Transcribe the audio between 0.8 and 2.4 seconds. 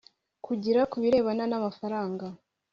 ku birebana n amafaranga